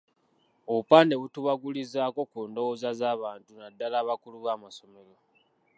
[0.71, 5.15] Obupande butubagulizaako ku ndowooza z’abantu naddala abakulu b’amasomero.